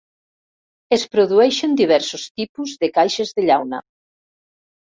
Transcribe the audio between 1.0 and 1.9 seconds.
produeixen